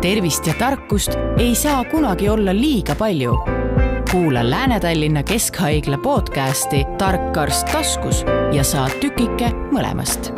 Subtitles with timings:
[0.00, 3.36] tervist ja tarkust ei saa kunagi olla liiga palju.
[4.10, 10.32] kuula Lääne-Tallinna Keskhaigla podcasti Tark arst taskus ja saa tükike mõlemast.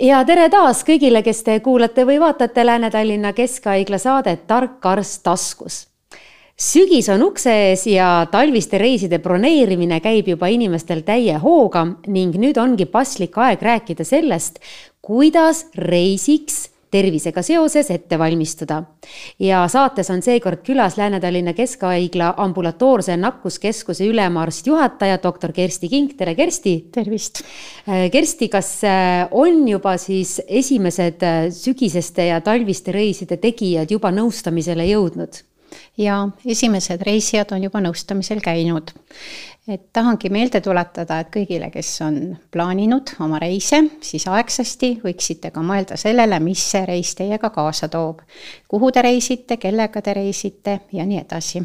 [0.00, 5.93] ja tere taas kõigile, kes te kuulate või vaatate Lääne-Tallinna Keskhaigla saadet Tark arst taskus
[6.54, 12.60] sügis on ukse ees ja talviste reiside broneerimine käib juba inimestel täie hooga ning nüüd
[12.62, 14.60] ongi paslik aeg rääkida sellest,
[15.02, 18.84] kuidas reisiks tervisega seoses ette valmistuda.
[19.42, 26.36] ja saates on seekord külas Lääne-Tallinna Keskhaigla ambulatoorse nakkuskeskuse ülemarst juhataja, doktor Kersti Kink, tere
[26.38, 26.76] Kersti!
[26.94, 27.42] tervist!
[28.12, 34.86] Kersti, kas äh, on juba siis esimesed äh, sügiseste ja talviste reiside tegijad juba nõustamisele
[34.92, 35.42] jõudnud?
[35.98, 38.94] Ja esimesed reisijad on juba nõustamisel käinud.
[39.64, 42.16] et tahangi meelde tuletada, et kõigile, kes on
[42.52, 48.20] plaaninud oma reise, siis aegsasti võiksite ka mõelda sellele, mis see reis teiega kaasa toob.
[48.68, 51.62] kuhu te reisite, kellega te reisite ja nii edasi.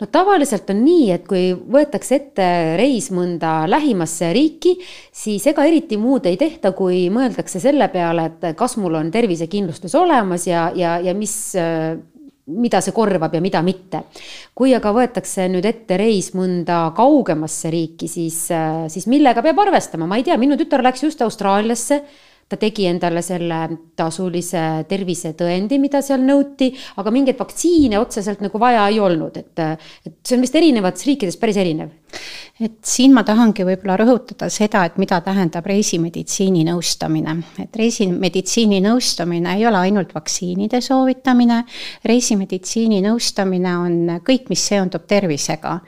[0.00, 4.76] no tavaliselt on nii, et kui võetakse ette reis mõnda lähimasse riiki,
[5.12, 9.94] siis ega eriti muud ei tehta, kui mõeldakse selle peale, et kas mul on tervisekindlustus
[9.94, 11.56] olemas ja, ja, ja mis
[12.46, 14.02] mida see korvab ja mida mitte.
[14.54, 18.44] kui aga võetakse nüüd ette reis mõnda kaugemasse riiki, siis,
[18.92, 22.02] siis millega peab arvestama, ma ei tea, minu tütar läks just Austraaliasse.
[22.52, 23.62] Ta tegi endale selle
[23.96, 26.68] tasulise tervisetõendi, mida seal nõuti,
[27.00, 29.62] aga mingeid vaktsiine otseselt nagu vaja ei olnud, et,
[30.04, 31.94] et see on vist erinevates riikides päris erinev
[32.62, 37.36] et siin ma tahangi võib-olla rõhutada seda, et mida tähendab reisimeditsiini nõustamine.
[37.62, 41.62] et reisimeditsiini nõustamine ei ole ainult vaktsiinide soovitamine,
[42.04, 45.80] reisimeditsiini nõustamine on kõik, mis seondub tervisega.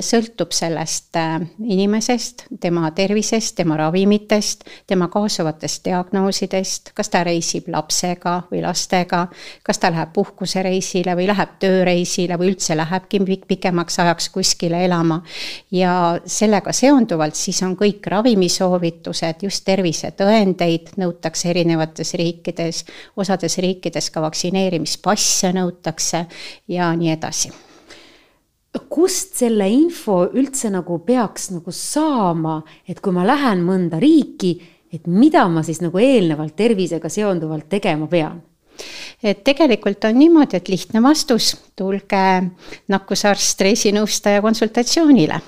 [0.00, 8.42] sõltub sellest äh, inimesest, tema tervisest, tema ravimitest, tema kaasuvatest diagnoosidest, kas ta reisib lapsega
[8.50, 9.26] või lastega,
[9.62, 15.22] kas ta läheb puhkusereisile või läheb tööreisile või üldse lähebki pikemaks ajaks kuskile elama
[15.70, 22.84] ja sellega seonduvalt siis on kõik ravimisoovitused, just tervisetõendeid nõutakse erinevates riikides,
[23.16, 26.26] osades riikides ka vaktsineerimispasse nõutakse
[26.68, 27.54] ja nii edasi
[28.92, 34.50] kust selle info üldse nagu peaks nagu saama, et kui ma lähen mõnda riiki,
[34.92, 38.42] et mida ma siis nagu eelnevalt tervisega seonduvalt tegema pean?
[39.24, 42.26] et tegelikult on niimoodi, et lihtne vastus, tulge
[42.92, 45.40] nakkusarst reisinõustaja konsultatsioonile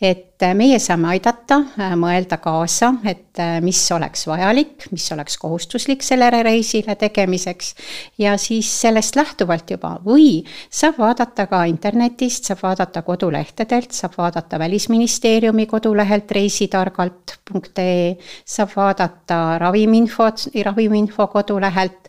[0.00, 5.38] et äh, meie saame aidata, äh, mõelda kaasa, et äh, mis oleks vajalik, mis oleks
[5.40, 7.74] kohustuslik sellele reisile tegemiseks.
[8.18, 14.58] ja siis sellest lähtuvalt juba või saab vaadata ka internetist, saab vaadata kodulehtedelt, saab vaadata
[14.58, 22.08] Välisministeeriumi kodulehelt reisitargalt.ee, saab vaadata ravimiinfot, ravimiinfo kodulehelt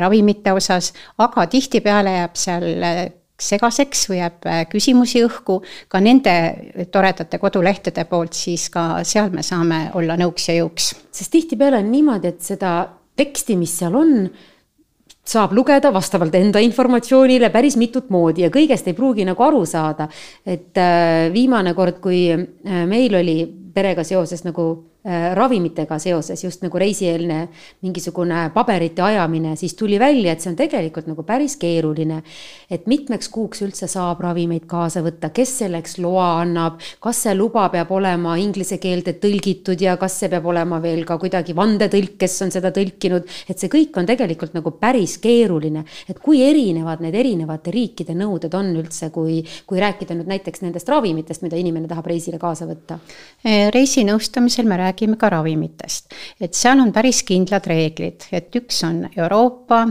[0.00, 2.68] ravimite osas, aga tihtipeale jääb seal
[3.38, 6.34] segaseks või jääb äh, küsimusi õhku ka nende
[6.92, 10.92] toredate kodulehtede poolt, siis ka seal me saame olla nõuks ja jõuks.
[11.14, 12.72] sest tihtipeale on niimoodi, et seda
[13.18, 14.28] teksti, mis seal on,
[15.28, 20.08] saab lugeda vastavalt enda informatsioonile päris mitut moodi ja kõigest ei pruugi nagu aru saada.
[20.46, 23.42] et äh, viimane kord, kui äh, meil oli
[23.74, 24.68] perega seoses nagu
[25.34, 27.38] ravimitega seoses just nagu reisieelne
[27.82, 32.22] mingisugune paberite ajamine, siis tuli välja, et see on tegelikult nagu päris keeruline.
[32.70, 37.68] et mitmeks kuuks üldse saab ravimeid kaasa võtta, kes selleks loa annab, kas see luba
[37.72, 42.36] peab olema inglise keelde tõlgitud ja kas see peab olema veel ka kuidagi vandetõlk, kes
[42.44, 43.24] on seda tõlkinud.
[43.48, 48.54] et see kõik on tegelikult nagu päris keeruline, et kui erinevad need erinevate riikide nõuded
[48.54, 52.98] on üldse, kui, kui rääkida nüüd näiteks nendest ravimitest, mida inimene tahab reisile kaasa võtta.
[53.72, 56.14] reisinõustamisel me räägime räägime ka ravimitest.
[56.40, 59.86] et seal on päris kindlad reeglid, et üks on Euroopa,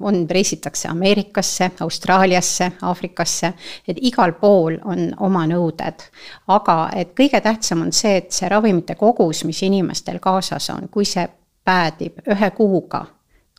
[0.00, 3.52] on, reisitakse Ameerikasse, Austraaliasse, Aafrikasse,
[3.88, 6.02] et igal pool on oma nõuded.
[6.48, 11.04] aga et kõige tähtsam on see, et see ravimite kogus, mis inimestel kaasas on, kui
[11.04, 11.28] see
[11.64, 13.06] päädib ühe kuuga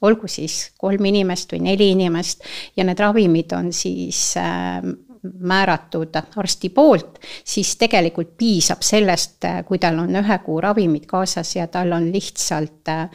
[0.01, 2.43] olgu siis kolm inimest või neli inimest
[2.77, 4.79] ja need ravimid on siis äh,
[5.23, 11.67] määratud arsti poolt, siis tegelikult piisab sellest, kui tal on ühe kuu ravimid kaasas ja
[11.67, 13.09] tal on lihtsalt äh,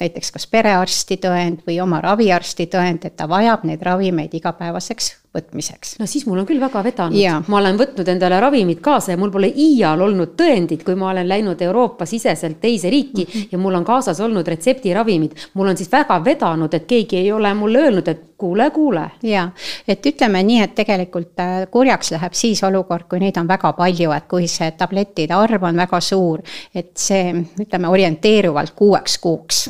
[0.00, 5.98] näiteks kas perearsti tõend või oma raviarsti tõend, et ta vajab neid ravimeid igapäevaseks võtmiseks.
[6.00, 9.30] no siis mul on küll väga vedanud, ma olen võtnud endale ravimid kaasa ja mul
[9.30, 13.52] pole iial olnud tõendit, kui ma olen läinud Euroopa-siseselt teise riiki mm -hmm.
[13.52, 15.36] ja mul on kaasas olnud retseptiravimid.
[15.54, 19.10] mul on siis väga vedanud, et keegi ei ole mulle öelnud, et kuule, kuule.
[19.22, 19.48] ja,
[19.88, 24.14] et ütleme nii, et tegelikult äh, kurjaks läheb siis olukord, kui neid on väga palju,
[24.16, 26.40] et kui see tablettide arv on väga suur,
[26.74, 29.60] et see ütleme orienteeruvalt kuueks kuuks,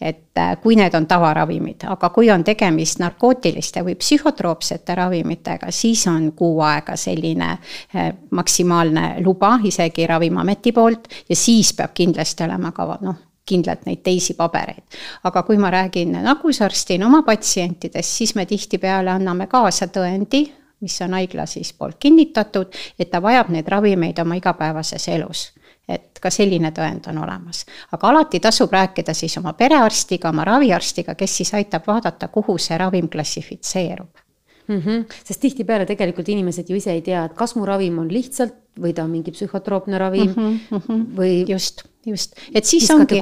[0.00, 5.70] et äh, kui need on tavaravimid, aga kui on tegemist narkootiliste või psühhotroopsete ravimitega, ravimitega,
[5.70, 7.50] siis on kuu aega selline
[7.94, 13.18] eh, maksimaalne luba isegi Ravimiameti poolt ja siis peab kindlasti olema ka noh,
[13.50, 14.84] kindlalt neid teisi pabereid.
[15.24, 20.44] aga kui ma räägin nagusarstina oma patsientidest, siis me tihtipeale anname kaasa tõendi,
[20.80, 25.50] mis on haigla siis poolt kinnitatud, et ta vajab neid ravimeid oma igapäevases elus
[25.90, 27.64] et ka selline tõend on olemas.
[27.92, 32.78] aga alati tasub rääkida siis oma perearstiga, oma raviarstiga, kes siis aitab vaadata, kuhu see
[32.78, 34.29] ravim klassifitseerub
[34.70, 34.80] mm.
[34.80, 35.20] -hmm.
[35.24, 38.94] sest tihtipeale tegelikult inimesed ju ise ei tea, et kas mu ravim on lihtsalt või
[38.94, 41.06] ta on mingi psühhotroopne ravim mm -hmm.
[41.16, 41.44] või.
[41.50, 43.18] just just, et siis Mis ongi.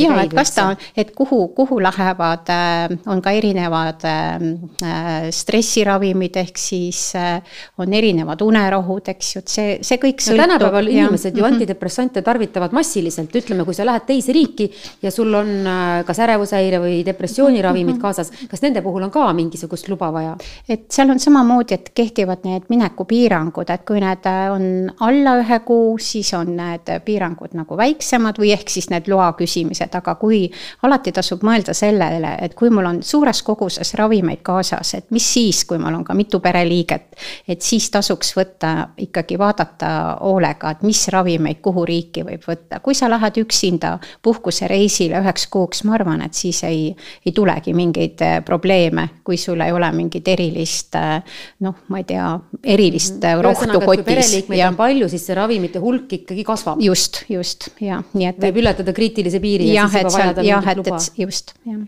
[0.00, 0.66] ja, et kas ta
[0.98, 7.38] et kuhu, kuhu lähevad äh,, on ka erinevad äh, stressiravimid, ehk siis äh,
[7.78, 10.46] on erinevad unerohud, eks ju, et see, see kõik sõltub no,.
[10.46, 11.54] tänapäeval ja, inimesed ju mm -hmm.
[11.54, 14.70] antidepressante tarvitavad massiliselt, ütleme, kui sa lähed teise riiki
[15.02, 18.02] ja sul on äh, kas ärevushäire või depressiooniravimid mm -hmm.
[18.02, 20.36] kaasas, kas nende puhul on ka mingisugust luba vaja?
[20.68, 25.60] et seal on samamoodi, et kehtivad need minekupiirangud, et kui need äh, on alla ühe
[25.60, 30.14] kuu, siis on need piirangud nagu väiksemad väiksemad või ehk siis need loa küsimised, aga
[30.16, 30.46] kui
[30.82, 35.64] alati tasub mõelda sellele, et kui mul on suures koguses ravimeid kaasas, et mis siis,
[35.64, 37.16] kui mul on ka mitu pereliiget,
[37.48, 42.80] et siis tasuks võtta ikkagi vaadata hoolega, et mis ravimeid kuhu riiki võib võtta.
[42.80, 46.94] kui sa lähed üksinda puhkusereisile üheks kuuks, ma arvan, et siis ei,
[47.26, 51.22] ei tulegi mingeid eh, probleeme, kui sul ei ole mingit erilist eh,
[51.60, 53.42] noh, ma ei tea, erilist mm -hmm.
[53.42, 54.04] rohtu kotis.
[54.04, 56.80] pereliikmeid on palju, siis see ravimite hulk ikkagi kasvab.
[56.80, 58.40] just, just ja nii et.
[58.46, 61.04] võib ületada kriitilise piiri ja, ja siis juba vajada mingit luba.
[61.24, 61.84] just, jah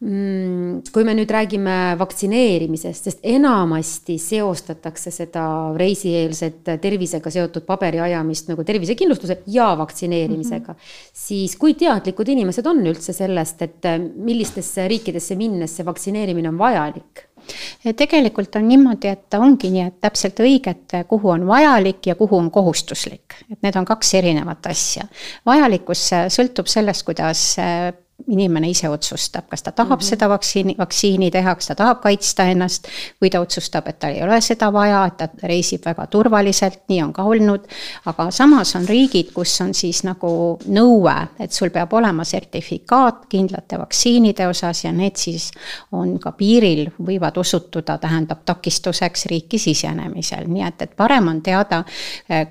[0.00, 5.46] mm, kui me nüüd räägime vaktsineerimisest, sest enamasti seostatakse seda
[5.78, 10.78] reisieelset tervisega seotud paberi ajamist nagu tervisekindlustuse ja vaktsineerimisega mm.
[10.78, 11.12] -hmm.
[11.26, 17.25] siis kui teadlikud inimesed on üldse sellest, et millistesse riikidesse minnes see vaktsineerimine on vajalik?
[17.96, 22.38] Tegelikult on niimoodi, et ongi nii, et täpselt õige, et kuhu on vajalik ja kuhu
[22.38, 23.38] on kohustuslik.
[23.52, 25.06] et need on kaks erinevat asja.
[25.46, 27.56] vajalikkus sõltub sellest, kuidas
[28.28, 30.08] inimene ise otsustab, kas ta tahab mm -hmm.
[30.08, 32.88] seda vaktsiini, vaktsiini teha, kas ta tahab kaitsta ennast
[33.22, 37.02] või ta otsustab, et tal ei ole seda vaja, et ta reisib väga turvaliselt, nii
[37.02, 37.68] on ka olnud.
[38.06, 43.78] aga samas on riigid, kus on siis nagu nõue, et sul peab olema sertifikaat kindlate
[43.78, 45.50] vaktsiinide osas ja need siis
[45.92, 51.84] on ka piiril, võivad osutuda, tähendab takistuseks riiki sisenemisel, nii et, et parem on teada,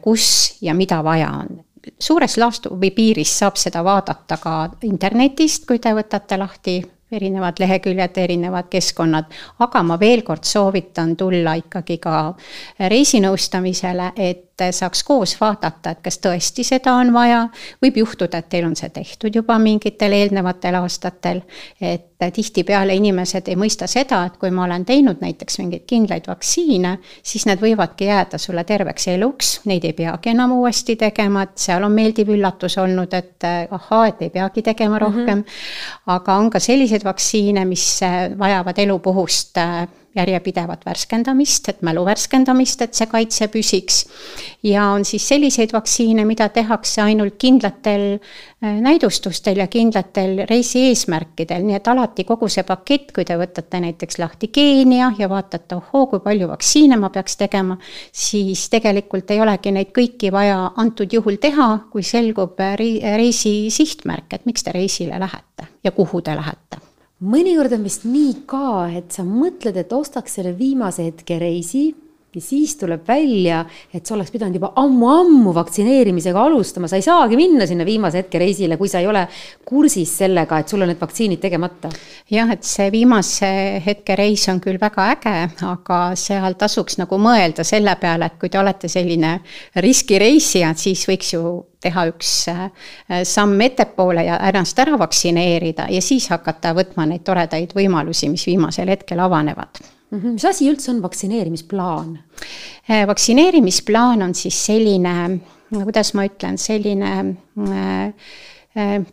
[0.02, 1.65] kus ja mida vaja on
[2.00, 8.18] suures laastu- või piiris saab seda vaadata ka internetist, kui te võtate lahti erinevad leheküljed,
[8.18, 9.26] erinevad keskkonnad,
[9.60, 12.34] aga ma veel kord soovitan tulla ikkagi ka
[12.80, 17.48] reisinõustamisele, et saaks koos vaadata, et kas tõesti seda on vaja.
[17.84, 21.42] võib juhtuda, et teil on see tehtud juba mingitel eelnevatel aastatel.
[21.82, 26.98] et tihtipeale inimesed ei mõista seda, et kui ma olen teinud näiteks mingeid kindlaid vaktsiine,
[27.24, 31.84] siis need võivadki jääda sulle terveks eluks, neid ei peagi enam uuesti tegema, et seal
[31.84, 35.44] on meeldiv üllatus olnud, et ahaa, et ei peagi tegema rohkem mm.
[35.44, 36.16] -hmm.
[36.16, 38.00] aga on ka selliseid vaktsiine, mis
[38.40, 39.58] vajavad elupuhust
[40.16, 44.06] järjepidevat värskendamist, et mälu värskendamist, et see kaitse püsiks.
[44.64, 51.64] ja on siis selliseid vaktsiine, mida tehakse ainult kindlatel äh, näidustustel ja kindlatel reisi eesmärkidel,
[51.66, 56.08] nii et alati kogu see pakett, kui te võtate näiteks lahti Keenia ja vaatate, ohoo,
[56.08, 57.78] kui palju vaktsiine ma peaks tegema,
[58.12, 64.46] siis tegelikult ei olegi neid kõiki vaja antud juhul teha, kui selgub reisi sihtmärk, et
[64.46, 66.65] miks te reisile lähete ja kuhu te lähete
[67.24, 71.94] mõnikord on vist nii ka, et sa mõtled, et ostaks selle viimase hetke reisi
[72.36, 73.62] ja siis tuleb välja,
[73.94, 78.40] et sa oleks pidanud juba ammu-ammu vaktsineerimisega alustama, sa ei saagi minna sinna viimase hetke
[78.42, 79.26] reisile, kui sa ei ole
[79.66, 81.90] kursis sellega, et sul on need vaktsiinid tegemata.
[82.32, 83.52] jah, et see viimase
[83.86, 85.36] hetke reis on küll väga äge,
[85.70, 89.40] aga seal tasuks nagu mõelda selle peale, et kui te olete selline
[89.76, 92.70] riskireisija, siis võiks ju teha üks äh,
[93.24, 98.90] samm ettepoole ja ennast ära vaktsineerida ja siis hakata võtma neid toredaid võimalusi, mis viimasel
[98.94, 99.95] hetkel avanevad.
[100.12, 102.18] Mis asi üldse on vaktsineerimisplaan?
[102.90, 105.40] Äh, vaktsineerimisplaan on siis selline,
[105.72, 107.14] kuidas ma ütlen, selline
[107.58, 108.14] äh,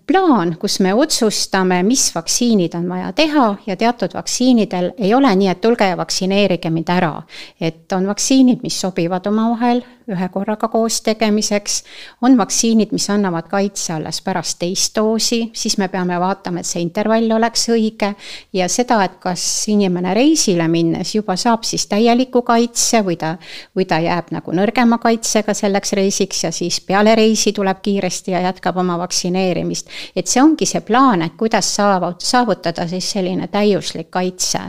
[0.06, 5.48] plaan, kus me otsustame, mis vaktsiinid on vaja teha ja teatud vaktsiinidel ei ole nii,
[5.52, 7.22] et tulge ja vaktsineerige mind ära.
[7.60, 11.82] et on vaktsiinid, mis sobivad omavahel ühe korraga koos tegemiseks,
[12.22, 16.82] on vaktsiinid, mis annavad kaitse alles pärast teist doosi, siis me peame vaatama, et see
[16.82, 18.12] intervall oleks õige.
[18.52, 23.36] Ja seda, et kas inimene reisile minnes juba saab siis täieliku kaitse või ta,
[23.76, 28.42] või ta jääb nagu nõrgema kaitsega selleks reisiks ja siis peale reisi tuleb kiiresti ja
[28.48, 29.88] jätkab oma vaktsineerimist.
[30.16, 34.60] et see ongi see plaan, et kuidas saavutada siis selline täiuslik kaitse.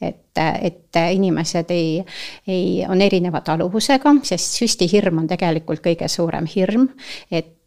[0.00, 2.04] Et, et inimesed ei,
[2.46, 6.88] ei, on erineva taluvusega, sest süstihirm on tegelikult kõige suurem hirm.
[7.30, 7.62] et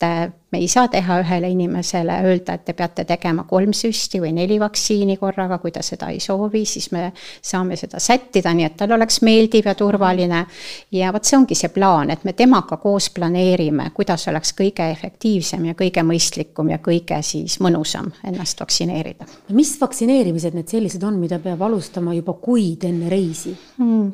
[0.56, 4.56] me ei saa teha ühele inimesele öelda, et te peate tegema kolm süsti või neli
[4.60, 7.10] vaktsiini korraga, kui ta seda ei soovi, siis me
[7.42, 10.46] saame seda sättida, nii et tal oleks meeldiv ja turvaline.
[10.92, 15.66] ja vot see ongi see plaan, et me temaga koos planeerime, kuidas oleks kõige efektiivsem
[15.72, 19.26] ja kõige mõistlikum ja kõige siis mõnusam ennast vaktsineerida.
[19.50, 24.14] mis vaktsineerimised need sellised on, mida peab alustama juba kuid enne reisi hmm.?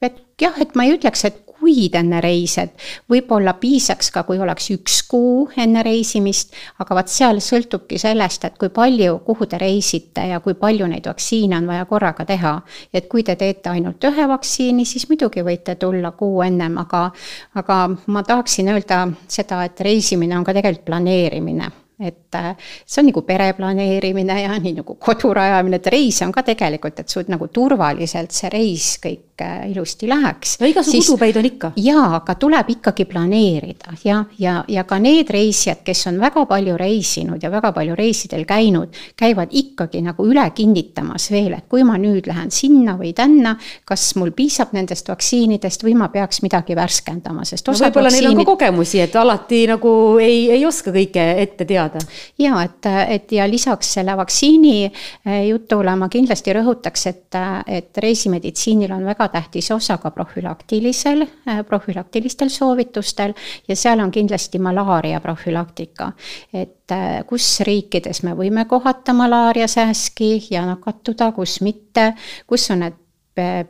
[0.00, 4.38] et jah, et ma ei ütleks, et kuid enne reisi, et võib-olla piisaks ka, kui
[4.40, 9.58] oleks üks kuu enne reisimist, aga vot seal sõltubki sellest, et kui palju, kuhu te
[9.60, 12.54] reisite ja kui palju neid vaktsiine on vaja korraga teha.
[12.94, 17.10] et kui te teete ainult ühe vaktsiini, siis muidugi võite tulla kuu ennem, aga,
[17.58, 21.70] aga ma tahaksin öelda seda, et reisimine on ka tegelikult planeerimine
[22.00, 22.54] et äh,
[22.86, 27.00] see on nagu pere planeerimine ja nii nagu kodu rajamine, et reis on ka tegelikult,
[27.02, 30.58] et sul nagu turvaliselt see reis kõik äh, ilusti läheks.
[30.60, 31.72] no igasugu udupäid on ikka.
[31.82, 36.76] jaa, aga tuleb ikkagi planeerida ja, ja, ja ka need reisijad, kes on väga palju
[36.78, 41.98] reisinud ja väga palju reisidel käinud, käivad ikkagi nagu üle kinnitamas veel, et kui ma
[41.98, 43.56] nüüd lähen sinna või tänna,
[43.88, 48.30] kas mul piisab nendest vaktsiinidest või ma peaks midagi värskendama, sest no võib-olla vaktsiinid...
[48.30, 49.90] neil on ka kogemusi, et alati nagu
[50.22, 52.06] ei, ei oska kõike ette teada teada.
[52.38, 58.92] ja et, et ja lisaks selle vaktsiini eh, jutule ma kindlasti rõhutaks, et, et reisimeditsiinil
[58.92, 63.34] on väga tähtis osa ka profülaktilisel, eh, profülaktilistel soovitustel
[63.68, 66.12] ja seal on kindlasti malaaria profülaktika.
[66.52, 72.12] et eh, kus riikides me võime kohata malaariasääski ja nakatuda, kus mitte,
[72.46, 73.04] kus on need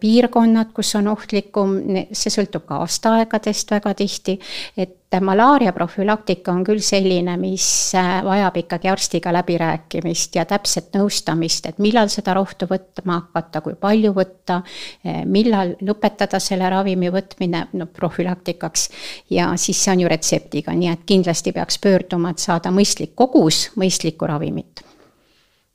[0.01, 1.75] piirkonnad, kus on ohtlikum,
[2.13, 4.39] see sõltub ka aastaaegadest väga tihti,
[4.77, 4.95] et
[5.25, 7.65] malaaria profülaktika on küll selline, mis
[7.97, 13.77] äh, vajab ikkagi arstiga läbirääkimist ja täpset nõustamist, et millal seda rohtu võtma hakata, kui
[13.81, 14.61] palju võtta,
[15.07, 18.89] äh, millal lõpetada selle ravimi võtmine, no profülaktikaks,
[19.33, 23.69] ja siis see on ju retseptiga, nii et kindlasti peaks pöörduma, et saada mõistlik kogus
[23.81, 24.85] mõistlikku ravimit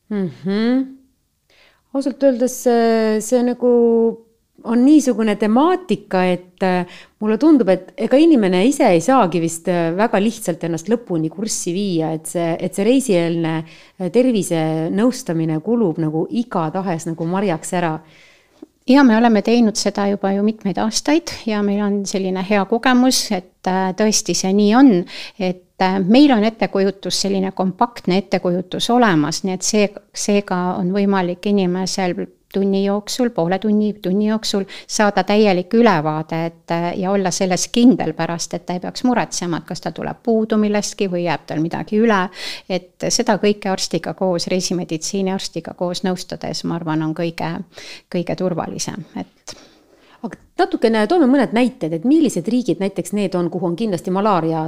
[0.10, 0.30] mm.
[0.44, 1.03] -hmm
[1.94, 3.74] ausalt öeldes see, see nagu
[4.64, 9.90] on niisugune temaatika, et äh, mulle tundub, et ega inimene ise ei saagi vist äh,
[9.98, 16.28] väga lihtsalt ennast lõpuni kurssi viia, et see, et see reisieelne äh, tervisenõustamine kulub nagu
[16.30, 17.98] igatahes nagu marjaks ära.
[18.88, 23.26] Ja me oleme teinud seda juba ju mitmeid aastaid ja meil on selline hea kogemus,
[23.32, 24.90] et tõesti see nii on,
[25.40, 25.73] et
[26.08, 32.16] meil on ettekujutus, selline kompaktne ettekujutus olemas, nii et see, seega on võimalik inimesel
[32.54, 38.54] tunni jooksul, poole tunni, tunni jooksul saada täielik ülevaade, et ja olla selles kindel pärast,
[38.54, 41.98] et ta ei peaks muretsema, et kas tal tuleb puudu millestki või jääb tal midagi
[41.98, 42.22] üle.
[42.70, 47.56] et seda kõike arstiga koos, reisimeditsiini arstiga koos nõustades, ma arvan, on kõige,
[48.13, 49.58] kõige turvalisem, et
[50.22, 54.68] aga natukene toome mõned näited, et millised riigid näiteks need on, kuhu on kindlasti malaaria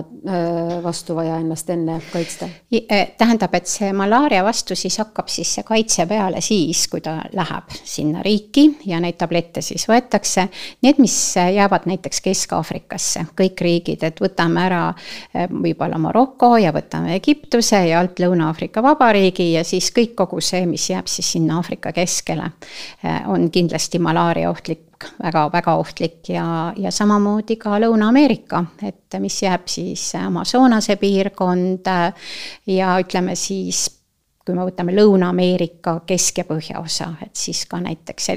[0.84, 2.48] vastu vaja ennast enne kaitsta?
[2.74, 7.20] Äh, tähendab, et see malaaria vastu siis hakkab siis see kaitse peale siis, kui ta
[7.38, 10.48] läheb sinna riiki ja neid tablette siis võetakse.
[10.86, 17.14] Need, mis jäävad näiteks Kesk-Aafrikasse, kõik riigid, et võtame ära äh, võib-olla Maroko ja võtame
[17.20, 21.94] Egiptuse ja alt Lõuna-Aafrika Vabariigi ja siis kõik kogu see, mis jääb siis sinna Aafrika
[21.96, 22.50] keskele,
[23.32, 25.85] on kindlasti malaaria ohtlik väga-väga ohtlik
[26.30, 31.92] ja, ja samamoodi ka Lõuna-Ameerika, et mis jääb siis Amazonase piirkond
[32.68, 33.88] ja ütleme siis
[34.46, 38.28] kui me võtame Lõuna-Ameerika kesk- ja põhjaosa, et siis ka näiteks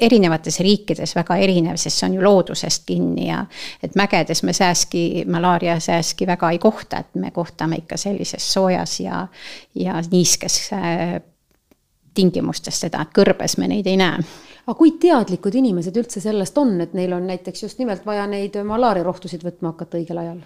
[0.00, 3.42] erinevates riikides väga erinev, sest see on ju loodusest kinni ja
[3.84, 9.26] et mägedes me sääski, malaariasääski väga ei kohta, et me kohtame ikka sellises soojas ja,
[9.74, 11.20] ja niiskes äh,
[12.14, 14.24] tingimustes seda, et kõrbes me neid ei näe
[14.68, 18.58] aga kui teadlikud inimesed üldse sellest on, et neil on näiteks just nimelt vaja neid
[18.68, 20.42] malaariarohtusid võtma hakata õigel ajal?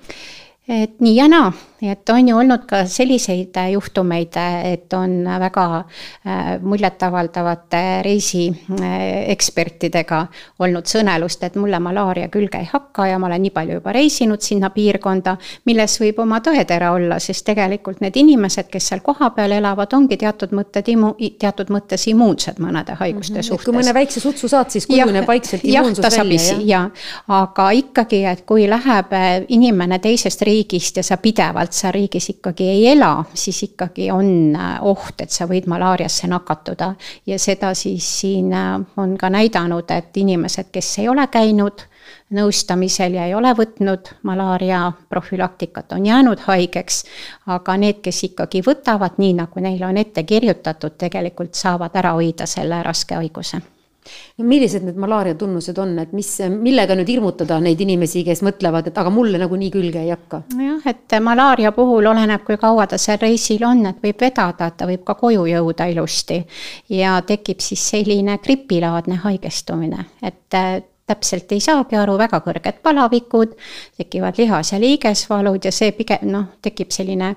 [0.69, 1.49] Et nii ja naa,
[1.83, 10.21] et on ju olnud ka selliseid äh, juhtumeid, et on väga äh, muljetavaldavate reisiekspertidega
[10.63, 14.43] olnud sõnelust, et mulle malaaria külge ei hakka ja ma olen nii palju juba reisinud
[14.43, 19.91] sinna piirkonda, milles võib oma tõetera olla, sest tegelikult need inimesed, kes seal kohapeal elavad,
[19.99, 23.49] ongi teatud mõtted imu-, teatud mõttes immuunsed mõnede haiguste mm -hmm.
[23.49, 23.65] suhtes.
[23.67, 26.67] kui mõne väikse sutsu saad, siis kujuneb vaikselt immuunsus välja, jah?
[26.67, 26.91] ja,
[27.27, 29.07] aga ikkagi, et kui läheb
[29.49, 34.57] inimene teisest riigist, riigist ja sa pidevalt seal riigis ikkagi ei ela, siis ikkagi on
[34.57, 36.93] äh, oht, et sa võid malaariasse nakatuda.
[37.27, 41.87] ja seda siis siin äh, on ka näidanud, et inimesed, kes ei ole käinud
[42.33, 47.05] nõustamisel ja ei ole võtnud malaaria profülaktikat, on jäänud haigeks.
[47.47, 52.47] aga need, kes ikkagi võtavad, nii nagu neile on ette kirjutatud, tegelikult saavad ära hoida
[52.47, 53.63] selle raske haiguse
[54.39, 58.91] no millised need malaaria tunnused on, et mis, millega nüüd hirmutada neid inimesi, kes mõtlevad,
[58.91, 60.45] et aga mulle nagunii külge ei hakka?
[60.59, 64.79] nojah, et malaaria puhul oleneb, kui kaua ta seal reisil on, et võib vedada, et
[64.81, 66.43] ta võib ka koju jõuda ilusti.
[66.93, 70.61] ja tekib siis selline gripilaadne haigestumine, et
[71.07, 73.57] täpselt ei saagi aru, väga kõrged palavikud,
[73.99, 77.35] tekivad lihas- ja liigesvalud ja see pigem noh, tekib selline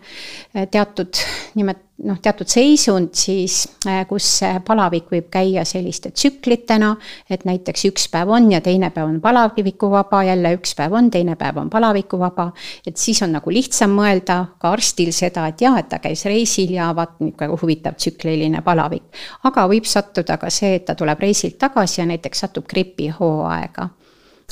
[0.71, 1.21] teatud
[1.55, 6.91] nimet-, noh, teatud seisund siis, äh, kus see palavik võib käia selliste tsüklitena,
[7.31, 11.37] et näiteks üks päev on ja teine päev on palavikuvaba, jälle üks päev on, teine
[11.39, 12.51] päev on palavikuvaba.
[12.87, 16.75] et siis on nagu lihtsam mõelda ka arstil seda, et jaa, et ta käis reisil
[16.75, 19.03] ja vaat niisugune huvitav tsükliline palavik.
[19.43, 23.89] aga võib sattuda ka see, et ta tuleb reisilt tagasi ja näiteks satub gripihooaega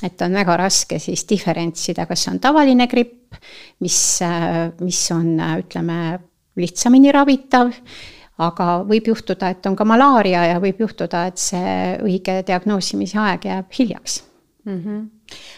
[0.04, 3.36] et on väga raske siis diferentsida, kas on tavaline gripp,
[3.80, 6.20] mis, äh, mis on, äh, ütleme,
[6.60, 7.72] lihtsamini ravitav,
[8.44, 13.50] aga võib juhtuda, et on ka malaaria ja võib juhtuda, et see õige diagnoosimise aeg
[13.50, 14.24] jääb hiljaks
[14.66, 14.80] mm.
[14.80, 15.02] -hmm.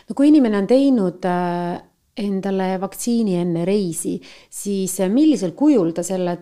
[0.09, 1.81] no kui inimene on teinud äh,
[2.17, 6.37] endale vaktsiini enne reisi, siis äh, millisel kujul ta selle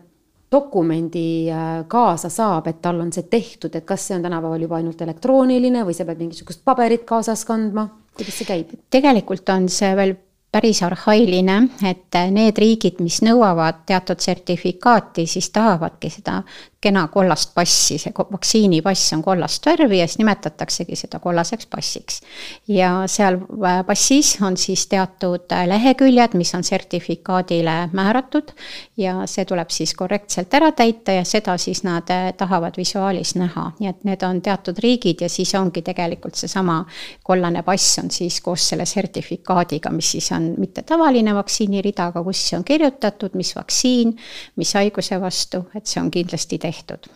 [0.51, 4.77] dokumendi äh, kaasa saab, et tal on see tehtud, et kas see on tänapäeval juba
[4.77, 8.77] ainult elektrooniline või sa pead mingisugust paberit kaasas kandma, kuidas see käib?
[8.89, 10.15] tegelikult on see veel
[10.53, 11.55] päris arhailine,
[11.89, 16.43] et need riigid, mis nõuavad teatud sertifikaati, siis tahavadki seda
[16.83, 22.19] kena kollast passi, see vaktsiinipass on kollast värvi ja siis nimetataksegi seda kollaseks passiks.
[22.67, 28.51] ja seal äh, passis on siis teatud äh, leheküljed, mis on sertifikaadile määratud
[28.97, 33.69] ja see tuleb siis korrektselt ära täita ja seda siis nad äh, tahavad visuaalis näha,
[33.79, 36.81] nii et need on teatud riigid ja siis ongi tegelikult seesama
[37.23, 42.43] kollane pass on siis koos selle sertifikaadiga, mis siis on mitte tavaline vaktsiinirida, aga kus
[42.57, 44.15] on kirjutatud, mis vaktsiin,
[44.59, 47.11] mis haiguse vastu, et see on kindlasti tehtud tehtud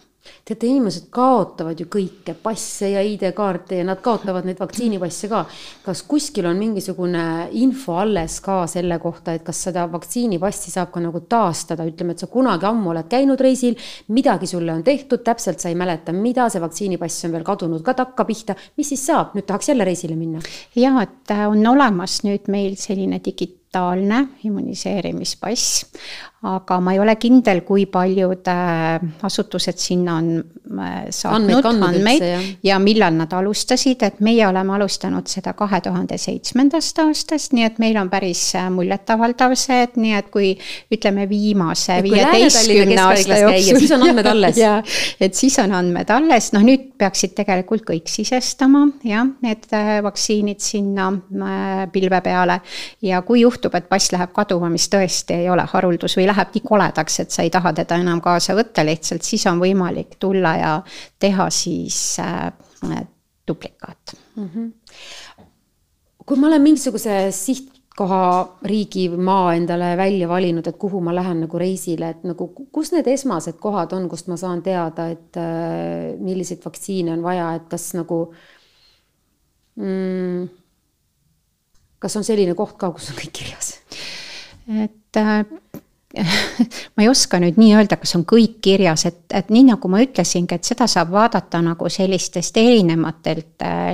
[0.48, 5.43] teate, inimesed kaotavad ju kõike, passe ja ID-kaarte ja nad kaotavad neid vaktsiinipasse ka.
[5.86, 7.24] kas kuskil on mingisugune
[7.60, 12.24] info alles ka selle kohta, et kas seda vaktsiinipassi saab ka nagu taastada, ütleme, et
[12.24, 13.78] sa kunagi ammu oled käinud reisil,
[14.15, 17.96] midagi sulle on tehtud, täpselt sa ei mäleta, mida, see vaktsiinipass on veel kadunud ka
[17.98, 20.43] takkapihta, mis siis saab, nüüd tahaks jälle reisile minna?
[20.76, 25.86] ja et äh, on olemas nüüd meil selline digi-, digitaalne immuniseerimispass,
[26.47, 32.63] aga ma ei ole kindel, kui paljud äh, asutused sinna on äh, saatnud andmeid, andmeid
[32.63, 37.82] ja millal nad alustasid, et meie oleme alustanud seda kahe tuhande seitsmendast aastast, nii et
[37.82, 40.53] meil on päris äh, muljetavaldav see, et nii et kui
[40.93, 43.82] ütleme viimase viieteistkümne aasta jooksul.
[43.82, 44.62] siis on andmed alles.
[45.25, 49.67] et siis on andmed alles, noh nüüd peaksid tegelikult kõik sisestama jah, need
[50.06, 51.10] vaktsiinid sinna
[51.91, 52.62] pilve peale
[53.03, 56.54] ja kui juhtub juhtub, et pass läheb kaduma, mis tõesti ei ole haruldus või läheb
[56.54, 60.56] nii koledaks, et sa ei taha teda enam kaasa võtta lihtsalt, siis on võimalik tulla
[60.58, 60.74] ja
[61.20, 62.52] teha siis äh,
[63.48, 64.50] duplikaat mm.
[64.54, 65.48] -hmm.
[66.26, 71.60] kui ma olen mingisuguse sihtkoha, riigi, maa endale välja valinud, et kuhu ma lähen nagu
[71.60, 76.62] reisile, et nagu kus need esmased kohad on, kust ma saan teada, et äh, milliseid
[76.65, 78.34] vaktsiine on vaja, et kas nagu
[79.76, 80.48] mm,
[81.99, 83.75] kas on selline koht ka, kus on kõik kirjas?
[84.67, 85.43] et äh,
[86.95, 90.01] ma ei oska nüüd nii öelda, kas on kõik kirjas, et, et nii nagu ma
[90.03, 93.91] ütlesingi, et seda saab vaadata nagu sellistest erinevatelt äh,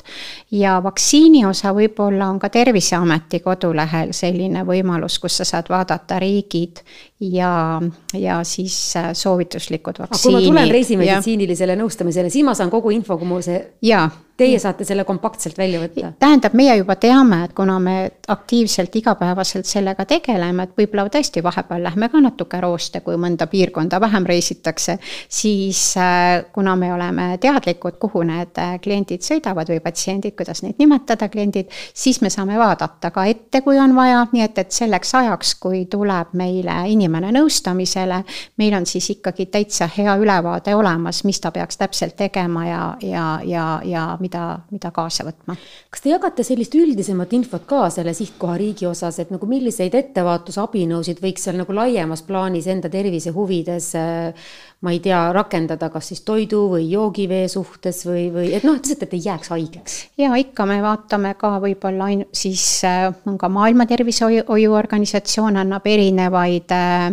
[0.00, 0.50] lehekülgedelt.
[0.50, 6.82] ja vaktsiini osa võib-olla on ka Terviseameti kodulehel selline võimalus, kus sa saad vaadata riigid
[7.20, 7.80] ja,
[8.14, 10.38] ja siis äh, soovituslikud vaktsiinid.
[10.38, 13.62] kui ma tulen reisimeditsiinilisele nõustamisele, siis ma saan kogu info, kui mul see.
[13.82, 14.08] jaa
[14.40, 16.14] Teie saate selle kompaktselt välja võtta?
[16.22, 17.96] tähendab, meie juba teame, et kuna me
[18.32, 24.00] aktiivselt igapäevaselt sellega tegeleme, et võib-olla tõesti vahepeal lähme ka natuke rooste, kui mõnda piirkonda
[24.00, 24.96] vähem reisitakse,
[25.28, 30.78] siis äh, kuna me oleme teadlikud, kuhu need äh, kliendid sõidavad või patsiendid, kuidas neid
[30.80, 35.14] nimetada, kliendid, siis me saame vaadata ka ette, kui on vaja, nii et, et selleks
[35.18, 38.22] ajaks, kui tuleb meile inimene nõustamisele,
[38.62, 43.26] meil on siis ikkagi täitsa hea ülevaade olemas, mis ta peaks täpselt tegema ja, ja,
[43.44, 45.56] ja, ja mida, mida kaasa võtma.
[45.90, 51.48] kas te jagate sellist üldisemat infot ka selle sihtkohariigi osas, et nagu milliseid ettevaatusabinõusid võiks
[51.48, 54.50] seal nagu laiemas plaanis enda tervise huvides äh,
[54.80, 58.86] ma ei tea, rakendada kas siis toidu või joogivee suhtes või, või et noh, et
[58.86, 59.96] lihtsalt, et ei jääks haigeks.
[60.20, 66.72] ja ikka me vaatame ka võib-olla ain-, siis äh, on ka Maailma Tervishoiuorganisatsioon annab erinevaid
[66.72, 67.10] äh,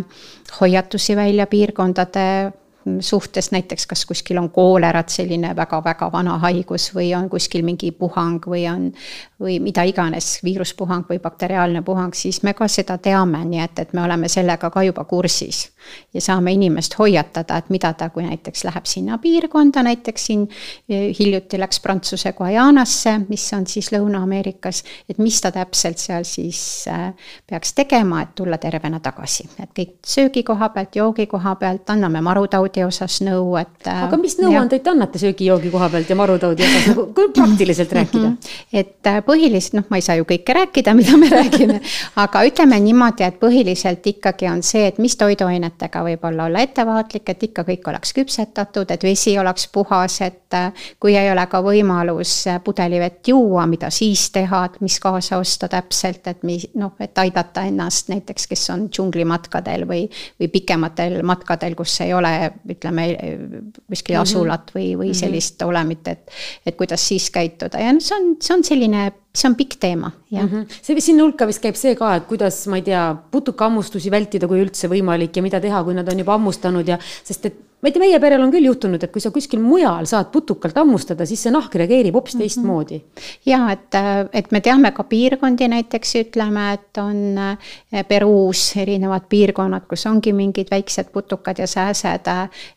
[0.60, 2.24] hoiatusi välja piirkondade
[3.00, 8.44] suhtes näiteks, kas kuskil on koolerat, selline väga-väga vana haigus või on kuskil mingi puhang
[8.48, 8.88] või on,
[9.40, 13.92] või mida iganes, viiruspuhang või bakteriaalne puhang, siis me ka seda teame, nii et, et
[13.94, 15.68] me oleme sellega ka juba kursis.
[16.14, 20.42] ja saame inimest hoiatada, et mida ta, kui näiteks läheb sinna piirkonda, näiteks siin
[20.88, 26.60] eh, hiljuti läks Prantsuse Guajanasse, mis on siis Lõuna-Ameerikas, et mis ta täpselt seal siis
[26.90, 27.14] äh,
[27.46, 29.48] peaks tegema, et tulla tervena tagasi.
[29.62, 33.86] et kõik söögi koha pealt, joogi koha pealt, anname marutaudi osas nõu, et.
[33.86, 37.92] Äh, aga mis nõuandeid te annate söögi-joogi koha pealt ja marutaudi osas nagu, kui praktiliselt
[37.92, 38.28] rääkida?
[38.38, 38.56] Mhm.
[38.72, 41.78] et põhiliselt, noh, ma ei saa ju kõike rääkida, mida me räägime,
[42.22, 47.48] aga ütleme niimoodi, et põhiliselt ikkagi on see, et mis toiduainetega võib-olla olla ettevaatlik, et
[47.50, 52.34] ikka kõik oleks küpsetatud, et vesi oleks puhas, et äh, kui ei ole ka võimalus
[52.64, 57.66] pudelivett juua, mida siis teha, et mis kaasa osta täpselt, et mis noh, et aidata
[57.68, 60.06] ennast näiteks, kes on džunglimatkadel või,
[60.40, 62.34] või pikematel matkadel, kus ei ole
[62.68, 63.08] ütleme
[63.88, 64.22] kuskil mm -hmm.
[64.22, 65.18] asulat või, või mhm.
[65.20, 66.30] sellist olemit, et.
[66.66, 69.06] et kuidas siis käituda ja noh, see on, see on selline,
[69.38, 70.64] see on pikk teema, jah mm.
[70.64, 70.82] -hmm.
[70.82, 74.60] see sinna hulka vist käib see ka, et kuidas, ma ei tea, putukahammustusi vältida, kui
[74.64, 77.94] üldse võimalik ja mida teha, kui nad on juba hammustanud ja, sest et ma ei
[77.94, 81.44] tea, meie perel on küll juhtunud, et kui sa kuskil mujal saad putukalt hammustada, siis
[81.46, 82.48] see nahk reageerib hoopis mm -hmm.
[82.48, 83.02] teistmoodi.
[83.46, 84.00] ja et,
[84.32, 90.32] et me teame ka piirkondi näiteks ütleme, et on eh, Peruus erinevad piirkonnad, kus ongi
[90.32, 92.26] mingid väiksed putukad ja sääsed.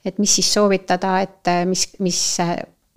[0.05, 2.37] et mis siis soovitada, et mis, mis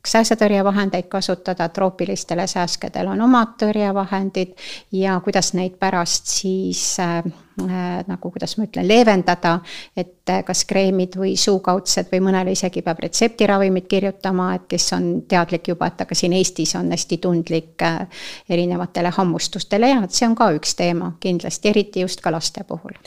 [0.06, 4.54] sääsetõrjevahendeid kasutada, troopilistele sääskedel on omad tõrjevahendid
[4.92, 7.18] ja kuidas neid pärast siis äh,
[7.62, 9.58] äh, nagu, kuidas ma ütlen, leevendada.
[9.96, 15.08] et äh, kas kreemid või suukaudsed või mõnele isegi peab retseptiravimit kirjutama, et kes on
[15.28, 18.06] teadlik juba, et aga siin Eestis on hästi tundlik äh,
[18.48, 22.98] erinevatele hammustustele ja see on ka üks teema kindlasti, eriti just ka laste puhul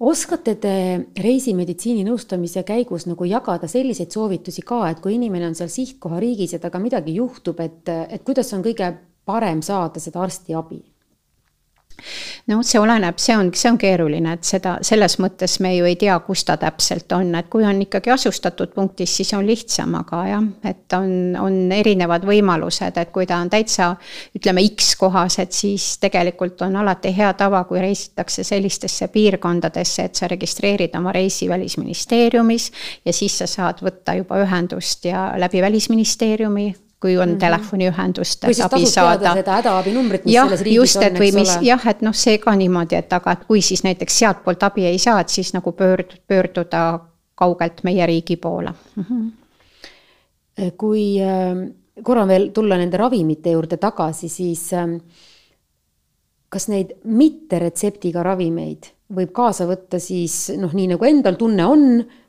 [0.00, 0.74] oskate te
[1.20, 6.62] reisimeditsiini nõustamise käigus nagu jagada selliseid soovitusi ka, et kui inimene on seal sihtkohariigis ja
[6.62, 8.94] temaga midagi juhtub, et, et kuidas on kõige
[9.28, 10.80] parem saada seda arstiabi?
[12.50, 15.96] No see oleneb, see on, see on keeruline, et seda, selles mõttes me ju ei
[16.00, 20.22] tea, kus ta täpselt on, et kui on ikkagi asustatud punktis, siis on lihtsam, aga
[20.28, 23.92] jah, et on, on erinevad võimalused, et kui ta on täitsa
[24.36, 30.20] ütleme X kohas, et siis tegelikult on alati hea tava, kui reisitakse sellistesse piirkondadesse, et
[30.20, 32.70] sa registreerid oma reisi Välisministeeriumis
[33.04, 37.38] ja siis sa saad võtta juba ühendust ja läbi Välisministeeriumi kui on mm -hmm.
[37.38, 39.32] telefoniühendust, et abi saada.
[39.34, 41.66] seda hädaabinumbrit, mis ja, selles riigis just, on, eks mis, ole.
[41.66, 44.98] jah, et noh, see ka niimoodi, et aga et kui siis näiteks sealtpoolt abi ei
[44.98, 47.00] saa, et siis nagu pöörd-, pöörduda
[47.34, 49.04] kaugelt meie riigi poole mm.
[49.04, 50.72] -hmm.
[50.76, 51.70] kui äh,
[52.02, 55.00] korra veel tulla nende ravimite juurde tagasi, siis äh,
[56.48, 61.86] kas neid mitteretseptiga ravimeid võib kaasa võtta siis noh, nii nagu endal tunne on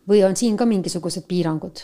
[0.10, 1.84] või on siin ka mingisugused piirangud?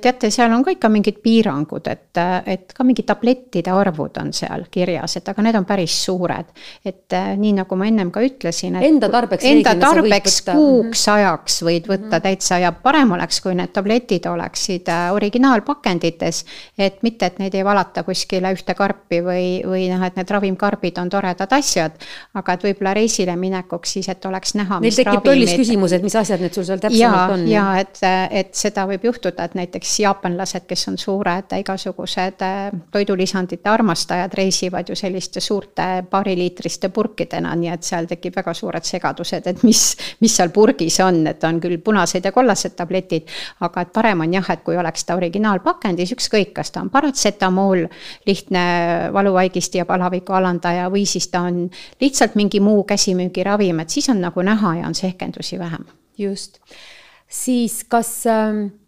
[0.00, 4.66] Teate, seal on ka ikka mingid piirangud, et, et ka mingid tablettide arvud on seal
[4.72, 6.52] kirjas, et aga need on päris suured.
[6.84, 8.76] et äh, nii nagu ma ennem ka ütlesin.
[8.82, 9.44] Enda tarbeks.
[9.44, 12.22] Enda tarbeks kuuks ajaks võid võtta -hmm.
[12.22, 16.44] täitsa ja parem oleks, kui need tabletid oleksid originaalpakendites.
[16.78, 20.98] et mitte, et neid ei valata kuskile ühte karpi või, või noh, et need ravimkarbid
[20.98, 21.92] on toredad asjad.
[22.34, 24.80] aga et võib-olla reisile minekuks siis, et oleks näha.
[24.80, 27.46] Neil tekib tollis küsimus, et mis asjad need sul seal täpsemalt on.
[27.48, 32.72] ja et, et seda võib juhtuda, et näiteks näiteks jaapanlased, kes on suured igasugused äh,
[32.90, 39.46] toidulisandite armastajad, reisivad ju selliste suurte paariliitriste purkidena, nii et seal tekib väga suured segadused,
[39.46, 39.82] et mis,
[40.20, 43.28] mis seal purgis on, et on küll punased ja kollased tabletid.
[43.60, 47.84] aga et parem on jah, et kui oleks ta originaalpakendis, ükskõik, kas ta on paratsetamool,
[48.26, 48.64] lihtne
[49.12, 51.68] valuvaigisti ja palaviku alandaja või siis ta on
[52.00, 55.84] lihtsalt mingi muu käsimüügiravim, et siis on nagu näha ja on sehkendusi vähem.
[56.16, 56.58] just,
[57.28, 58.85] siis kas äh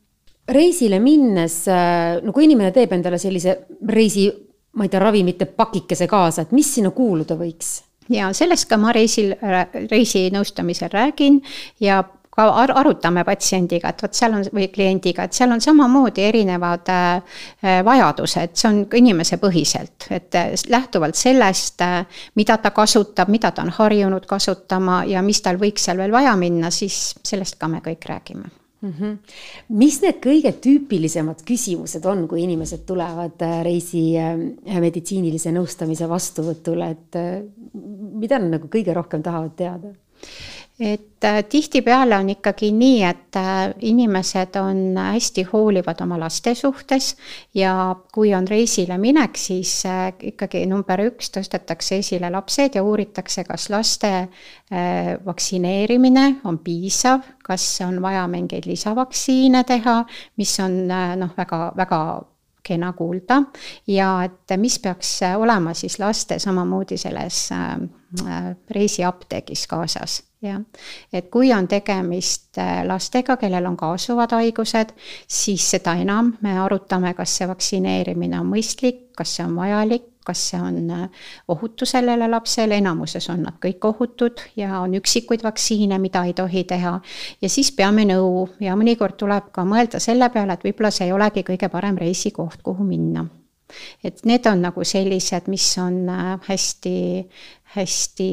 [0.49, 3.59] reisile minnes, äh, no kui inimene teeb endale sellise
[3.89, 4.29] reisi,
[4.79, 7.79] ma ei tea, ravimite pakikese kaasa, et mis sinna kuuluda võiks?
[8.09, 9.35] ja sellest ka ma reisil,
[9.91, 11.43] reisinõustamisel räägin
[11.85, 11.99] ja
[12.39, 16.89] ka ar arutame patsiendiga, et vot seal on, või kliendiga, et seal on samamoodi erinevad
[16.95, 17.35] äh,
[17.85, 20.39] vajadused, see on inimesepõhiselt, et
[20.71, 21.83] lähtuvalt sellest,
[22.39, 26.37] mida ta kasutab, mida ta on harjunud kasutama ja mis tal võiks seal veel vaja
[26.39, 28.93] minna, siis sellest ka me kõik räägime mm.
[28.93, 29.17] -hmm.
[29.69, 34.37] mis need kõige tüüpilisemad küsimused on, kui inimesed tulevad äh, reisi äh,
[34.81, 37.43] meditsiinilise nõustamise vastuvõtule, et äh,
[38.19, 39.95] mida nad nagu kõige rohkem tahavad teada?
[40.81, 47.17] Et äh, tihtipeale on ikkagi nii, et äh, inimesed on hästi hoolivad oma laste suhtes
[47.55, 53.45] ja kui on reisile minek, siis äh, ikkagi number üks tõstetakse esile lapsed ja uuritakse,
[53.45, 54.13] kas laste
[55.25, 60.03] vaktsineerimine on piisav, kas on vaja mingeid lisavaktsiine teha,
[60.37, 62.01] mis on noh, väga, väga
[62.69, 63.41] kena kuulda.
[63.89, 67.47] Ja et mis peaks olema siis laste samamoodi selles
[68.77, 70.61] reisiapteegis kaasas jah,
[71.13, 74.95] et kui on tegemist äh, lastega, kellel on kaasuvad haigused,
[75.27, 80.45] siis seda enam me arutame, kas see vaktsineerimine on mõistlik, kas see on vajalik, kas
[80.51, 85.99] see on äh, ohutu sellele lapsele, enamuses on nad kõik ohutud ja on üksikuid vaktsiine,
[86.03, 86.99] mida ei tohi teha.
[87.43, 88.47] ja siis peame nõu.
[88.61, 92.63] Ja mõnikord tuleb ka mõelda selle peale, et võib-olla see ei olegi kõige parem reisikoht,
[92.63, 93.27] kuhu minna.
[94.05, 96.97] Et need on nagu sellised, mis on äh, hästi,
[97.75, 98.31] hästi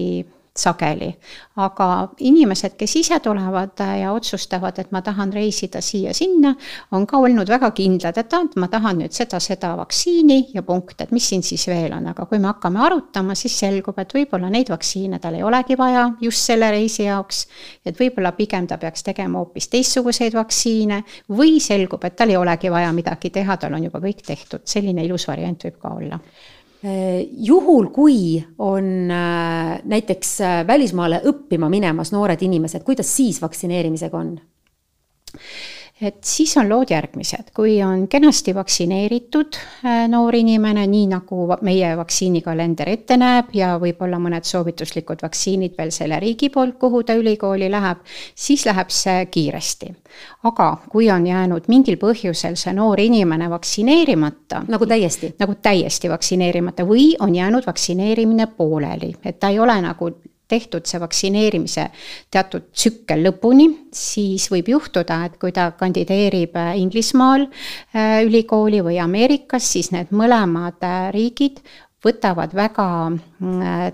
[0.56, 1.16] sageli.
[1.56, 6.52] aga inimesed, kes ise tulevad ja otsustavad, et ma tahan reisida siia-sinna,
[6.92, 11.00] on ka olnud väga kindlad, et ah, ma tahan nüüd seda, seda vaktsiini ja punkt,
[11.02, 14.52] et mis siin siis veel on, aga kui me hakkame arutama, siis selgub, et võib-olla
[14.52, 17.46] neid vaktsiine tal ei olegi vaja just selle reisi jaoks.
[17.86, 22.72] et võib-olla pigem ta peaks tegema hoopis teistsuguseid vaktsiine või selgub, et tal ei olegi
[22.72, 26.55] vaja midagi teha, tal on juba kõik tehtud, selline ilus variant võib ka olla Äh,
[27.32, 34.36] juhul, kui on äh, näiteks äh, välismaale õppima minemas noored inimesed, kuidas siis vaktsineerimisega on?
[36.02, 39.56] Et siis on lood järgmised, kui on kenasti vaktsineeritud
[39.86, 45.94] äh, noor inimene, nii nagu meie vaktsiinikalender ette näeb ja võib-olla mõned soovituslikud vaktsiinid veel
[45.96, 48.04] selle riigi poolt, kuhu ta ülikooli läheb,
[48.36, 49.94] siis läheb see kiiresti.
[50.44, 54.66] aga kui on jäänud mingil põhjusel see noor inimene vaktsineerimata.
[54.68, 55.34] nagu täiesti?
[55.40, 60.12] nagu täiesti vaktsineerimata või on jäänud vaktsineerimine pooleli, et ta ei ole nagu
[60.48, 61.88] tehtud see vaktsineerimise
[62.34, 69.00] teatud tsükkel lõpuni, siis võib juhtuda, et kui ta kandideerib äh, Inglismaal äh, ülikooli või
[69.02, 71.64] Ameerikas, siis need mõlemad äh, riigid
[72.06, 72.88] võtavad väga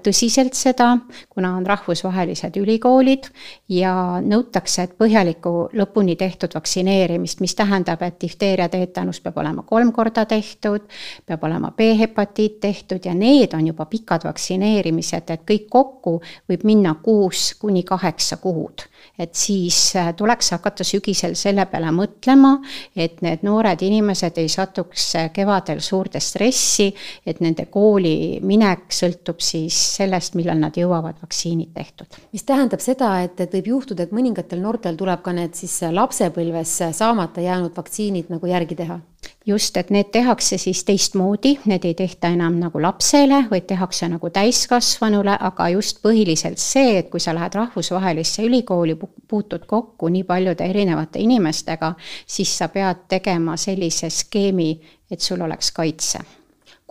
[0.04, 0.91] tõsiselt seda,
[1.30, 3.30] kuna on rahvusvahelised ülikoolid
[3.69, 9.91] ja nõutakse, et põhjalikku lõpuni tehtud vaktsineerimist, mis tähendab, et difteeria teetanus peab olema kolm
[9.95, 10.86] korda tehtud,
[11.25, 16.95] peab olema B-hepatiit tehtud ja need on juba pikad vaktsineerimised, et kõik kokku võib minna
[17.01, 18.86] kuus kuni kaheksa kuud.
[19.19, 22.56] Et siis äh, tuleks hakata sügisel selle peale mõtlema,
[22.95, 26.91] et need noored inimesed ei satuks äh, kevadel suurde stressi,
[27.25, 32.20] et nende kooli minek sõltub siis sellest, millal nad jõuavad vaktsiinid tehtud.
[32.34, 36.76] mis tähendab seda, et, et võib juhtuda, et mõningatel noortel tuleb ka need siis lapsepõlves
[36.98, 39.00] saamata jäänud vaktsiinid nagu järgi teha?
[39.46, 44.30] just, et need tehakse siis teistmoodi, need ei tehta enam nagu lapsele, vaid tehakse nagu
[44.34, 50.65] täiskasvanule, aga just põhiliselt see, et kui sa lähed rahvusvahelisse ülikooli, puutud kokku nii paljude
[50.65, 51.94] erinevate inimestega,
[52.28, 54.74] siis sa pead tegema sellise skeemi,
[55.12, 56.22] et sul oleks kaitse.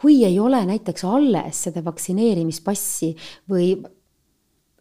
[0.00, 3.14] Kui ei ole näiteks alles seda vaktsineerimispassi
[3.50, 3.74] või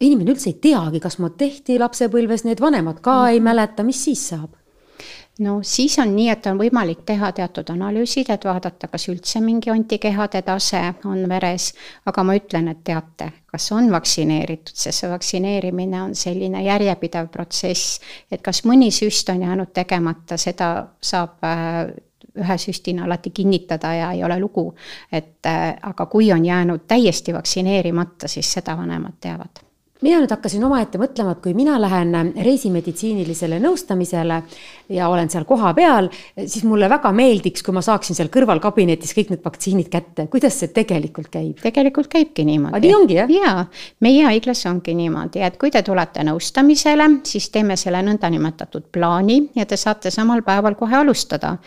[0.00, 4.24] inimene üldse ei teagi, kas mul tehti lapsepõlves, need vanemad ka ei mäleta, mis siis
[4.32, 4.56] saab?
[5.40, 9.70] no siis on nii, et on võimalik teha teatud analüüsid, et vaadata, kas üldse mingi
[9.72, 11.70] antikehade tase on veres,
[12.10, 18.00] aga ma ütlen, et teate, kas on vaktsineeritud, sest see vaktsineerimine on selline järjepidev protsess,
[18.30, 21.88] et kas mõni süst on jäänud tegemata, seda saab äh,
[22.38, 24.74] ühe süstina alati kinnitada ja ei ole lugu.
[25.12, 29.70] et äh, aga kui on jäänud täiesti vaktsineerimata, siis seda vanemad teavad
[30.04, 34.38] mina nüüd hakkasin omaette mõtlema, et kui mina lähen reisimeditsiinilisele nõustamisele
[34.96, 36.08] ja olen seal kohapeal,
[36.40, 40.26] siis mulle väga meeldiks, kui ma saaksin seal kõrvalkabinetis kõik need vaktsiinid kätte.
[40.32, 41.60] kuidas see tegelikult käib?
[41.62, 42.86] tegelikult käibki niimoodi.
[42.86, 43.30] nii ongi, jah?
[43.30, 43.66] jaa,
[44.00, 49.66] meie haiglas ongi niimoodi, et kui te tulete nõustamisele, siis teeme selle nõndanimetatud plaani ja
[49.66, 51.58] te saate samal päeval kohe alustada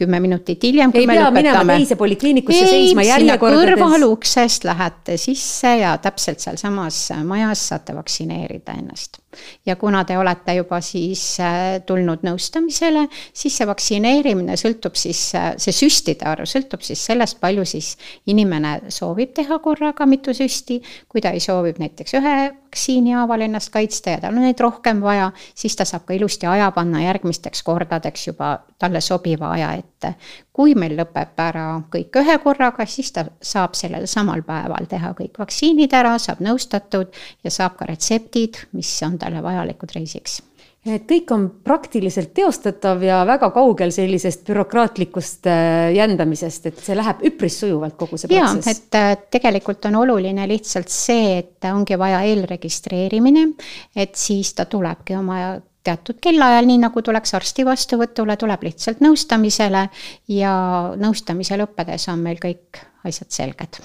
[0.00, 0.92] kümme minutit hiljem.
[0.94, 3.76] ei pea minema teise polikliinikusse seisma järjekordades.
[3.76, 9.20] kõrvaluksest lähete sisse ja täpselt sealsamas majas saate vaktsineerida ennast
[9.66, 15.52] ja kuna te olete juba siis äh, tulnud nõustamisele, siis see vaktsineerimine sõltub siis, äh,
[15.60, 17.96] see süstide arv sõltub siis sellest, palju siis
[18.30, 20.80] inimene soovib teha korraga mitu süsti.
[21.08, 22.36] kui ta ei soovib näiteks ühe
[22.70, 26.46] vaktsiini haaval ennast kaitsta ja tal on neid rohkem vaja, siis ta saab ka ilusti
[26.46, 30.14] aja panna järgmisteks kordadeks juba talle sobiva aja ette.
[30.52, 35.38] kui meil lõpeb ära kõik ühe korraga, siis ta saab sellel samal päeval teha kõik
[35.38, 37.08] vaktsiinid ära, saab nõustatud
[37.44, 40.40] ja saab ka retseptid, mis on talle vajalikud reisiks
[40.88, 47.20] et kõik on praktiliselt teostatav ja väga kaugel sellisest bürokraatlikust äh, jändamisest, et see läheb
[47.28, 48.70] üpris sujuvalt, kogu see protsess.
[48.72, 53.50] et äh, tegelikult on oluline lihtsalt see, et ongi vaja eelregistreerimine,
[53.96, 55.42] et siis ta tulebki oma
[55.84, 59.86] teatud kellaajal, nii nagu tuleks arsti vastuvõtule, tuleb lihtsalt nõustamisele
[60.32, 60.52] ja
[61.00, 63.82] nõustamise lõppedes on meil kõik asjad selged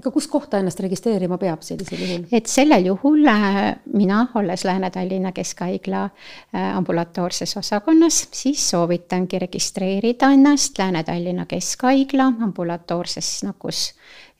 [0.00, 2.26] aga kus kohta ennast registreerima peab sellisel juhul?
[2.32, 3.60] et sellel juhul äh,
[3.92, 13.40] mina, olles Lääne-Tallinna Keskhaigla äh, ambulatoorses osakonnas, siis soovitangi registreerida ennast Lääne-Tallinna Keskhaigla ambulatoorses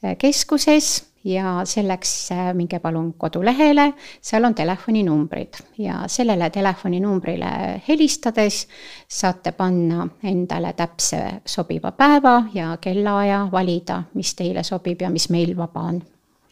[0.02, 8.66] nakkuskeskuses ja selleks äh, minge palun kodulehele, seal on telefoninumbrid ja sellele telefoninumbrile helistades
[9.08, 15.56] saate panna endale täpse sobiva päeva ja kellaaja, valida, mis teile sobib ja mis meil
[15.56, 16.02] vaba on.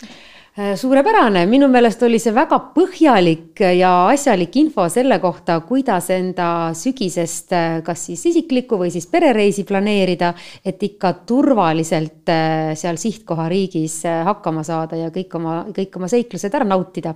[0.02, 0.27] Äh,
[0.58, 7.54] suurepärane, minu meelest oli see väga põhjalik ja asjalik info selle kohta, kuidas enda sügisest
[7.54, 10.32] äh, kas siis isiklikku või siis perereisi planeerida,
[10.66, 16.66] et ikka turvaliselt äh, seal sihtkohariigis hakkama saada ja kõik oma, kõik oma seiklused ära
[16.66, 17.14] nautida.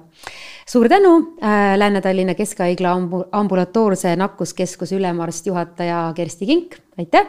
[0.67, 7.27] suur tänu äh,, Lääne-Tallinna Keskhaigla ambu-, ambulatoorse nakkuskeskuse ülemarst, juhataja Kersti Kink, aitäh!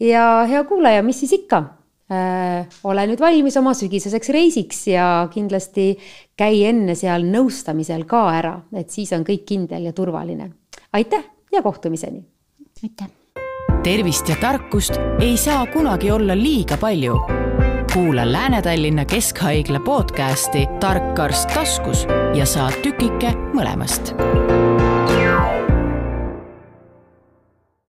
[0.00, 1.79] ja hea kuulaja, mis siis ikka Äh,
[2.10, 5.92] ole nüüd valmis oma sügiseseks reisiks ja kindlasti
[6.38, 10.50] käi enne seal nõustamisel ka ära, et siis on kõik kindel ja turvaline.
[10.92, 12.24] aitäh ja kohtumiseni!
[12.82, 13.10] aitäh!
[13.82, 17.20] tervist ja tarkust ei saa kunagi olla liiga palju.
[17.92, 24.14] kuula Lääne-Tallinna Keskhaigla podcasti Tark arst taskus ja saad tükike mõlemast